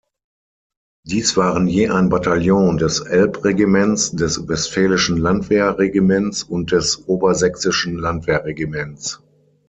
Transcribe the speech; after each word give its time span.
Dies 1.05 1.37
waren 1.37 1.67
je 1.67 1.89
ein 1.93 2.09
Bataillon 2.09 2.75
des 2.77 3.01
„Elb-Regiments“, 3.01 4.09
des 4.13 4.47
„Westfälischen 4.47 5.17
Landwehr-Regiments“ 5.17 6.41
und 6.41 6.71
des 6.71 7.07
„Obersächsischen 7.07 7.97
Landwehr-Regiments“. 7.99 9.21